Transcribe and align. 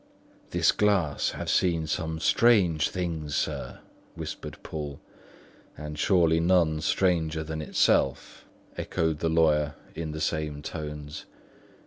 "This 0.49 0.71
glass 0.71 1.29
has 1.29 1.51
seen 1.51 1.85
some 1.85 2.19
strange 2.19 2.89
things, 2.89 3.35
sir," 3.35 3.81
whispered 4.15 4.57
Poole. 4.63 4.99
"And 5.77 5.99
surely 5.99 6.39
none 6.39 6.81
stranger 6.81 7.43
than 7.43 7.61
itself," 7.61 8.45
echoed 8.77 9.19
the 9.19 9.29
lawyer 9.29 9.75
in 9.93 10.11
the 10.11 10.19
same 10.19 10.63
tones. 10.63 11.25